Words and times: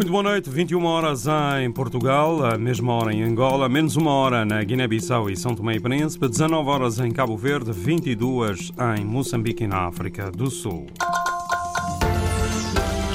Muito 0.00 0.12
boa 0.12 0.22
noite, 0.22 0.48
21 0.48 0.82
horas 0.82 1.26
em 1.62 1.70
Portugal, 1.70 2.42
a 2.42 2.56
mesma 2.56 2.94
hora 2.94 3.12
em 3.12 3.22
Angola, 3.22 3.68
menos 3.68 3.96
uma 3.96 4.10
hora 4.10 4.46
na 4.46 4.64
Guiné-Bissau 4.64 5.28
e 5.28 5.36
São 5.36 5.54
Tomé 5.54 5.74
e 5.74 5.80
Príncipe, 5.80 6.26
19 6.26 6.70
horas 6.70 6.98
em 6.98 7.10
Cabo 7.10 7.36
Verde, 7.36 7.70
22 7.70 8.72
em 8.96 9.04
Moçambique 9.04 9.64
e 9.64 9.66
na 9.66 9.86
África 9.86 10.30
do 10.30 10.50
Sul. 10.50 10.86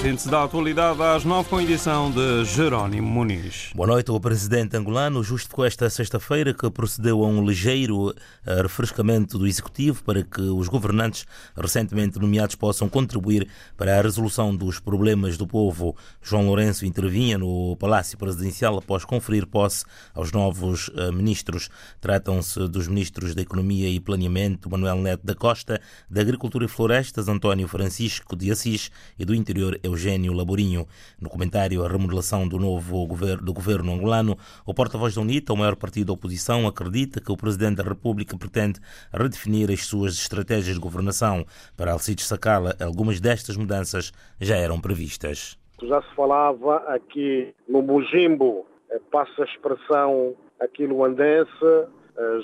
Síntese 0.00 0.30
da 0.30 0.44
atualidade 0.44 1.02
às 1.02 1.24
nove 1.24 1.50
com 1.50 1.60
edição 1.60 2.08
de 2.10 2.44
Jerónimo 2.44 3.06
Muniz. 3.06 3.72
Boa 3.74 3.88
noite. 3.88 4.10
O 4.10 4.18
presidente 4.18 4.76
angolano 4.76 5.22
justificou 5.22 5.66
esta 5.66 5.90
sexta-feira 5.90 6.54
que 6.54 6.70
procedeu 6.70 7.22
a 7.22 7.26
um 7.26 7.44
ligeiro 7.44 8.14
eh, 8.46 8.62
refrescamento 8.62 9.36
do 9.36 9.46
executivo 9.46 10.02
para 10.04 10.22
que 10.22 10.40
os 10.40 10.66
governantes 10.66 11.26
recentemente 11.54 12.18
nomeados 12.18 12.54
possam 12.54 12.88
contribuir 12.88 13.48
para 13.76 13.98
a 13.98 14.00
resolução 14.00 14.54
dos 14.56 14.80
problemas 14.80 15.36
do 15.36 15.46
povo. 15.46 15.94
João 16.22 16.46
Lourenço 16.46 16.86
intervinha 16.86 17.36
no 17.36 17.76
Palácio 17.76 18.16
Presidencial 18.16 18.78
após 18.78 19.04
conferir 19.04 19.46
posse 19.46 19.84
aos 20.14 20.32
novos 20.32 20.90
eh, 20.96 21.10
ministros. 21.10 21.68
Tratam-se 22.00 22.68
dos 22.68 22.88
ministros 22.88 23.34
da 23.34 23.42
Economia 23.42 23.90
e 23.90 24.00
Planeamento, 24.00 24.70
Manuel 24.70 25.02
Neto 25.02 25.26
da 25.26 25.34
Costa, 25.34 25.80
da 26.08 26.20
Agricultura 26.20 26.64
e 26.64 26.68
Florestas, 26.68 27.28
António 27.28 27.68
Francisco 27.68 28.34
de 28.34 28.50
Assis 28.50 28.90
e 29.18 29.24
do 29.24 29.34
Interior, 29.34 29.78
Eugênio 29.82 29.97
Laborinho. 30.34 30.86
No 31.20 31.28
comentário 31.28 31.84
à 31.84 31.88
remodelação 31.88 32.46
do 32.46 32.58
novo 32.58 33.06
governo, 33.06 33.42
do 33.44 33.52
governo 33.52 33.92
angolano, 33.92 34.36
o 34.64 34.72
porta-voz 34.72 35.14
da 35.14 35.20
UNITA, 35.20 35.52
o 35.52 35.56
maior 35.56 35.76
partido 35.76 36.06
da 36.08 36.12
oposição, 36.12 36.66
acredita 36.66 37.20
que 37.20 37.32
o 37.32 37.36
Presidente 37.36 37.76
da 37.76 37.82
República 37.82 38.36
pretende 38.36 38.80
redefinir 39.12 39.70
as 39.70 39.84
suas 39.86 40.14
estratégias 40.14 40.74
de 40.74 40.80
governação. 40.80 41.44
Para 41.76 41.92
Alcides 41.92 42.26
Sacala, 42.26 42.74
algumas 42.80 43.20
destas 43.20 43.56
mudanças 43.56 44.12
já 44.40 44.56
eram 44.56 44.80
previstas. 44.80 45.58
Já 45.82 46.02
se 46.02 46.14
falava 46.14 46.76
aqui 46.88 47.54
no 47.68 47.82
Mujimbo, 47.82 48.66
eh, 48.90 49.00
passa 49.10 49.42
a 49.42 49.44
expressão 49.44 50.34
aqui 50.60 50.86
luandense, 50.86 51.86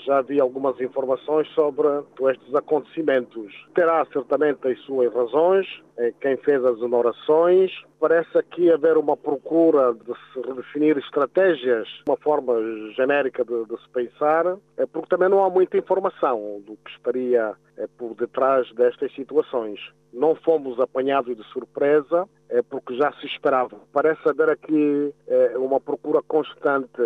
já 0.07 0.19
havia 0.19 0.43
algumas 0.43 0.81
informações 0.81 1.49
sobre 1.49 1.89
estes 2.31 2.55
acontecimentos. 2.55 3.53
Terá 3.75 4.05
certamente 4.07 4.67
as 4.69 4.79
suas 4.83 5.13
razões, 5.13 5.67
eh, 5.97 6.13
quem 6.21 6.37
fez 6.39 6.65
as 6.65 6.81
orações. 6.81 7.73
Parece 7.99 8.37
aqui 8.39 8.71
haver 8.71 8.97
uma 8.97 9.17
procura 9.17 9.93
de 9.95 10.13
se 10.33 10.47
redefinir 10.47 10.99
estratégias, 10.99 11.89
uma 12.07 12.17
forma 12.17 12.55
genérica 12.95 13.45
de, 13.45 13.65
de 13.65 13.81
se 13.83 13.89
pensar, 13.89 14.47
eh, 14.77 14.87
porque 14.87 15.09
também 15.09 15.29
não 15.29 15.45
há 15.45 15.51
muita 15.51 15.77
informação 15.77 16.63
do 16.65 16.77
que 16.77 16.91
estaria 16.91 17.55
por 17.99 18.15
detrás 18.15 18.73
destas 18.75 19.13
situações. 19.15 19.81
Não 20.13 20.37
fomos 20.37 20.79
apanhados 20.79 21.37
de 21.37 21.43
surpresa, 21.49 22.29
porque 22.71 22.97
já 22.97 23.13
se 23.15 23.27
esperava. 23.27 23.77
Parece 23.93 24.29
haver 24.29 24.49
aqui 24.49 25.13
uma 25.57 25.81
procura 25.81 26.23
constante 26.23 27.03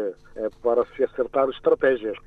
para 0.63 0.85
se 0.95 1.05
acertar 1.05 1.49
estratégias. 1.49 2.19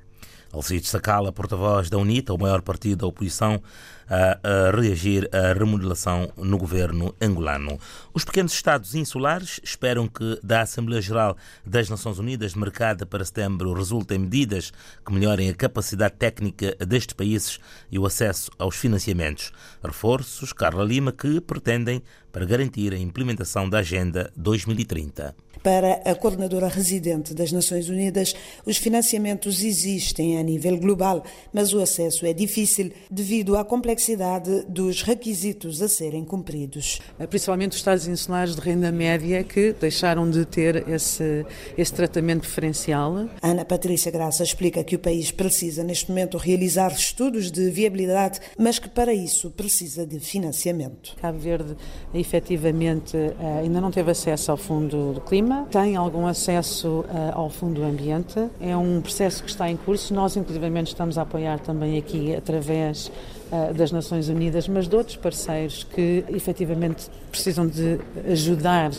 Alcides 0.54 0.90
Sacala, 0.90 1.32
porta-voz 1.32 1.90
da 1.90 1.98
UNITA, 1.98 2.34
o 2.34 2.38
maior 2.38 2.62
partido 2.62 3.00
da 3.00 3.08
oposição, 3.08 3.62
a, 4.10 4.40
a, 4.44 4.72
reagir 4.72 5.30
à 5.34 5.54
remodelação 5.54 6.30
no 6.36 6.58
governo 6.58 7.16
angolano. 7.22 7.80
Os 8.14 8.26
pequenos 8.26 8.52
Estados 8.52 8.94
insulares 8.94 9.62
esperam 9.64 10.08
que 10.08 10.38
da 10.44 10.62
Assembleia 10.62 11.02
Geral 11.02 11.38
das 11.66 11.90
Nações 11.90 12.20
Unidas, 12.20 12.54
marcada 12.54 13.06
para 13.06 13.24
setembro, 13.24 13.74
resultem 13.74 14.20
medidas 14.20 14.74
que 15.06 15.14
melhorem 15.14 15.50
a 15.50 15.54
capacidade 15.54 16.16
técnica 16.16 16.76
destes 16.86 17.14
países 17.14 17.58
e 17.90 17.98
o 17.98 18.06
acesso 18.06 18.52
aos 18.60 18.76
financiamentos. 18.76 19.54
Reforços, 19.82 20.52
Carla 20.52 20.84
Lima, 20.84 21.14
que 21.14 21.40
pretendem 21.40 22.04
para 22.32 22.46
garantir 22.46 22.94
a 22.94 22.98
implementação 22.98 23.70
da 23.70 23.80
Agenda 23.80 24.32
2030. 24.36 25.36
Para 25.64 26.02
a 26.06 26.16
coordenadora 26.16 26.68
residente 26.68 27.36
das 27.36 27.52
Nações 27.52 27.88
Unidas, 27.88 28.34
os 28.66 28.78
financiamentos 28.78 29.64
existem 29.64 30.40
a 30.40 30.44
nível 30.44 30.76
global, 30.78 31.24
mas 31.54 31.72
o 31.72 31.80
acesso 31.80 32.26
é 32.26 32.34
difícil 32.34 32.92
devido 33.12 33.56
à 33.56 33.64
complexidade 33.64 34.66
dos 34.68 35.04
requisitos 35.04 35.80
a 35.84 35.88
serem 35.88 36.26
cumpridos. 36.26 37.00
Principalmente 37.30 37.74
os 37.74 37.78
Estados 37.78 38.08
insulares 38.08 38.56
de 38.56 38.62
renda 38.62 38.92
média 38.92 39.44
que 39.44 39.74
deixaram 39.74 40.30
de 40.30 40.46
ter 40.46 40.88
esse, 40.90 41.46
esse 41.78 41.94
tratamento 41.94 42.42
preferencial. 42.42 43.30
Ana 43.42 43.64
Patrícia 43.64 44.12
Graça 44.12 44.44
explica 44.44 44.84
que 44.84 44.96
o 44.96 45.00
país 45.00 45.30
precisa, 45.32 45.84
neste 45.84 46.10
momento, 46.10 46.38
realizar 46.38 46.92
estudos 46.92 47.52
de 47.52 47.70
viabilidade, 47.70 48.40
mas 48.58 48.80
que 48.80 48.90
para 48.90 49.14
isso 49.14 49.52
precisa 49.52 50.08
de 50.08 50.20
financiamento. 50.20 51.16
Cabo 51.22 51.38
Verde, 51.38 51.76
efetivamente, 52.22 53.18
eh, 53.18 53.60
ainda 53.62 53.82
não 53.82 53.92
teve 53.92 54.12
acesso 54.12 54.52
ao 54.52 54.58
Fundo 54.58 55.14
do 55.14 55.22
Clima 55.22 55.68
tem 55.72 55.96
algum 55.96 56.28
acesso 56.28 57.06
uh, 57.08 57.32
ao 57.34 57.50
Fundo 57.50 57.82
do 57.82 57.84
Ambiente. 57.86 58.40
É 58.60 58.76
um 58.76 59.02
processo 59.02 59.44
que 59.44 59.50
está 59.50 59.70
em 59.70 59.78
curso. 59.78 60.14
Nós, 60.14 60.36
inclusivamente, 60.36 60.90
estamos 60.90 61.18
a 61.18 61.24
apoiar 61.24 61.60
também 61.60 61.98
aqui 61.98 62.36
através 62.36 63.08
uh, 63.52 63.74
das 63.74 63.92
Nações 63.92 64.30
Unidas, 64.30 64.68
mas 64.68 64.88
de 64.88 64.96
outros 64.96 65.16
parceiros 65.16 65.84
que 65.84 66.24
efetivamente 66.30 67.10
precisam 67.32 67.68
de 67.68 68.00
ajudar 68.30 68.92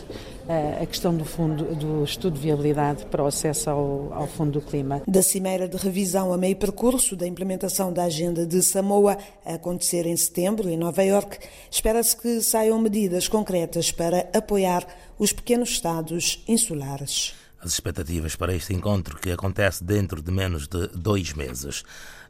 a 0.83 0.87
questão 0.87 1.17
do 1.17 1.25
fundo 1.25 1.75
do 1.75 2.05
estudo 2.05 2.35
de 2.35 2.41
viabilidade 2.41 3.07
para 3.07 3.23
o 3.23 3.27
acesso 3.27 3.71
ao, 3.71 4.13
ao 4.13 4.27
Fundo 4.27 4.61
do 4.61 4.61
Clima. 4.61 5.03
Da 5.07 5.23
Cimeira 5.23 5.69
de 5.69 5.77
Revisão 5.77 6.33
a 6.33 6.39
meio 6.39 6.57
percurso 6.57 7.17
da 7.17 7.27
implementação 7.27 7.93
da 7.93 8.05
Agenda 8.05 8.47
de 8.47 8.63
Samoa 8.63 9.17
a 9.45 9.55
acontecer 9.55 10.07
em 10.07 10.17
setembro, 10.17 10.69
em 10.69 10.77
Nova 10.77 11.03
Iorque, 11.03 11.39
espera-se 11.71 12.17
que 12.17 12.41
saiam 12.41 12.79
medidas 12.79 13.29
concretas 13.29 13.91
para 13.91 14.29
apoiar 14.35 14.87
os 15.19 15.33
pequenos 15.33 15.71
Estados 15.71 16.43
insulares. 16.47 17.35
As 17.61 17.73
expectativas 17.73 18.35
para 18.35 18.55
este 18.55 18.75
encontro, 18.75 19.17
que 19.19 19.31
acontece 19.31 19.85
dentro 19.85 20.21
de 20.21 20.33
menos 20.33 20.67
de 20.67 20.89
dois 20.89 21.33
meses. 21.33 21.85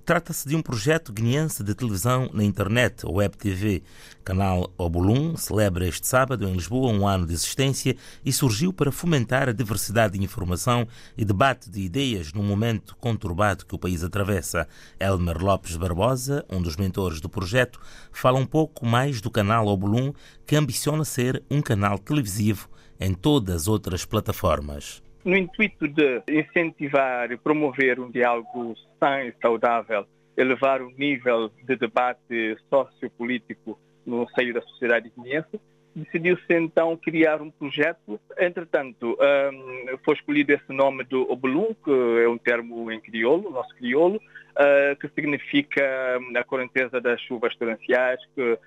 Trata-se 0.04 0.48
de 0.48 0.56
um 0.56 0.62
projeto 0.62 1.12
guineense 1.12 1.62
de 1.62 1.76
televisão 1.76 2.28
na 2.34 2.42
internet, 2.42 3.06
o 3.06 3.12
Web 3.12 3.36
TV. 3.36 3.84
Canal 4.24 4.68
Obulum 4.76 5.36
celebra 5.36 5.86
este 5.86 6.08
sábado 6.08 6.44
em 6.44 6.52
Lisboa 6.52 6.90
um 6.90 7.06
ano 7.06 7.24
de 7.24 7.32
existência 7.32 7.96
e 8.24 8.32
surgiu 8.32 8.72
para 8.72 8.90
fomentar 8.90 9.48
a 9.48 9.52
diversidade 9.52 10.18
de 10.18 10.24
informação 10.24 10.88
e 11.16 11.24
debate 11.24 11.70
de 11.70 11.82
ideias 11.82 12.32
num 12.32 12.42
momento 12.42 12.96
conturbado 12.96 13.64
que 13.64 13.76
o 13.76 13.78
país 13.78 14.02
atravessa. 14.02 14.66
Elmer 14.98 15.40
Lopes 15.40 15.76
Barbosa, 15.76 16.44
um 16.50 16.60
dos 16.60 16.74
mentores 16.74 17.20
do 17.20 17.28
projeto, 17.28 17.78
fala 18.10 18.40
um 18.40 18.46
pouco 18.46 18.84
mais 18.84 19.20
do 19.20 19.30
canal 19.30 19.68
Obulum, 19.68 20.12
que 20.44 20.56
ambiciona 20.56 21.04
ser 21.04 21.44
um 21.48 21.62
canal 21.62 21.96
televisivo 21.96 22.68
em 22.98 23.14
todas 23.14 23.54
as 23.54 23.68
outras 23.68 24.04
plataformas 24.04 25.00
no 25.24 25.36
intuito 25.36 25.86
de 25.88 26.22
incentivar 26.28 27.30
e 27.30 27.36
promover 27.36 28.00
um 28.00 28.10
diálogo 28.10 28.74
sã 28.98 29.22
e 29.22 29.34
saudável, 29.40 30.06
elevar 30.36 30.82
o 30.82 30.90
nível 30.90 31.50
de 31.64 31.76
debate 31.76 32.56
sociopolítico 32.68 33.78
no 34.04 34.28
seio 34.34 34.54
da 34.54 34.62
sociedade 34.62 35.12
guineense, 35.16 35.60
decidiu-se 35.94 36.44
então 36.50 36.96
criar 36.96 37.40
um 37.40 37.50
projeto. 37.50 38.20
Entretanto, 38.38 39.16
um, 39.20 39.98
foi 40.04 40.14
escolhido 40.14 40.52
esse 40.52 40.72
nome 40.72 41.04
do 41.04 41.30
Obelum, 41.30 41.74
que 41.84 41.90
é 42.24 42.28
um 42.28 42.38
termo 42.38 42.90
em 42.90 43.00
crioulo, 43.00 43.50
nosso 43.50 43.74
crioulo, 43.76 44.16
uh, 44.16 44.96
que 44.98 45.08
significa 45.08 45.82
hum, 46.20 46.32
a 46.36 46.44
correnteza 46.44 47.00
das 47.00 47.20
chuvas 47.20 47.54
torrenciais, 47.56 48.20
que 48.34 48.52
uh, 48.52 48.58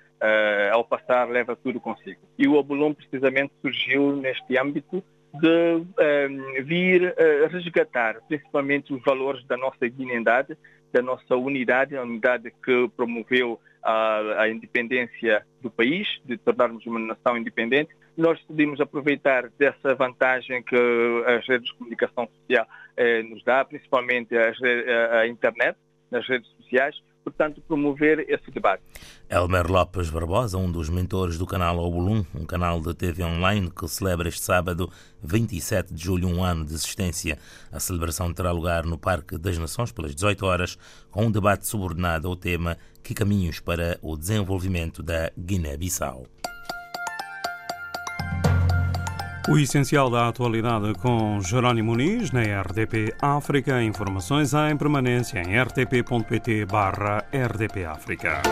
ao 0.72 0.84
passar 0.84 1.28
leva 1.28 1.56
tudo 1.56 1.80
consigo. 1.80 2.20
E 2.38 2.46
o 2.46 2.54
Obelum 2.54 2.94
precisamente 2.94 3.52
surgiu 3.60 4.16
neste 4.16 4.56
âmbito 4.56 5.02
de 5.40 5.76
um, 5.76 5.86
ehm, 5.98 6.64
vir 6.64 7.02
uh, 7.02 7.48
resgatar 7.48 8.20
principalmente 8.28 8.92
os 8.92 9.02
valores 9.02 9.44
da 9.46 9.56
nossa 9.56 9.88
dignidade, 9.88 10.56
da 10.92 11.02
nossa 11.02 11.36
unidade, 11.36 11.96
a 11.96 12.02
unidade 12.02 12.52
que 12.64 12.88
promoveu 12.96 13.60
a, 13.82 14.42
a, 14.42 14.48
independência 14.48 15.44
do 15.60 15.70
país, 15.70 16.08
de 16.24 16.36
tornarmos 16.36 16.84
uma 16.86 16.98
nação 16.98 17.36
independente. 17.36 17.94
Nós 18.16 18.40
decidimos 18.40 18.80
aproveitar 18.80 19.48
dessa 19.58 19.94
vantagem 19.94 20.62
que 20.62 20.76
as 21.26 21.46
redes 21.46 21.68
de 21.68 21.74
comunicação 21.76 22.28
social 22.40 22.66
eh, 22.96 23.22
nos 23.22 23.44
dá, 23.44 23.62
principalmente 23.64 24.34
a, 24.36 25.20
a 25.20 25.26
internet, 25.28 25.76
nas 26.10 26.26
redes 26.26 26.48
sociais, 26.56 26.96
portanto, 27.26 27.60
promover 27.66 28.24
esse 28.30 28.48
debate. 28.52 28.84
Elmer 29.28 29.68
Lopes 29.68 30.08
Barbosa, 30.10 30.56
um 30.56 30.70
dos 30.70 30.88
mentores 30.88 31.36
do 31.36 31.44
canal 31.44 31.76
Obulum, 31.78 32.24
um 32.32 32.46
canal 32.46 32.80
de 32.80 32.94
TV 32.94 33.24
online 33.24 33.68
que 33.68 33.88
celebra 33.88 34.28
este 34.28 34.42
sábado, 34.42 34.88
27 35.24 35.92
de 35.92 36.04
julho, 36.04 36.28
um 36.28 36.44
ano 36.44 36.64
de 36.64 36.72
existência. 36.72 37.36
A 37.72 37.80
celebração 37.80 38.32
terá 38.32 38.52
lugar 38.52 38.86
no 38.86 38.96
Parque 38.96 39.36
das 39.36 39.58
Nações 39.58 39.90
pelas 39.90 40.14
18 40.14 40.46
horas, 40.46 40.78
com 41.10 41.26
um 41.26 41.30
debate 41.30 41.66
subordinado 41.66 42.28
ao 42.28 42.36
tema 42.36 42.78
Que 43.02 43.12
caminhos 43.12 43.58
para 43.58 43.98
o 44.00 44.16
desenvolvimento 44.16 45.02
da 45.02 45.32
Guiné-Bissau. 45.36 46.26
O 49.48 49.56
essencial 49.56 50.10
da 50.10 50.26
atualidade 50.26 50.92
com 50.94 51.40
Jerónimo 51.40 51.92
Muniz 51.92 52.32
na 52.32 52.42
RDP 52.42 53.14
África. 53.22 53.80
Informações 53.80 54.52
em 54.52 54.76
permanência 54.76 55.38
em 55.38 55.56
rtp.pt/rdpafrica. 55.56 58.42